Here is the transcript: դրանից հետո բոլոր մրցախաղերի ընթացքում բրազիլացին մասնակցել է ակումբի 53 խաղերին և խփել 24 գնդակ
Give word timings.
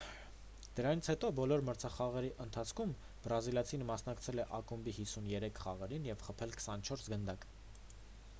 դրանից 0.77 1.09
հետո 1.11 1.29
բոլոր 1.39 1.63
մրցախաղերի 1.67 2.31
ընթացքում 2.45 2.95
բրազիլացին 3.27 3.85
մասնակցել 3.91 4.43
է 4.45 4.49
ակումբի 4.61 4.97
53 5.03 5.55
խաղերին 5.63 6.11
և 6.13 6.29
խփել 6.31 6.59
24 6.65 7.07
գնդակ 7.15 7.49